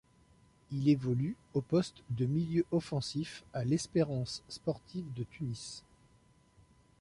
[0.71, 5.83] Il évolue au poste de milieu offensif à l'Espérance sportive de Tunis.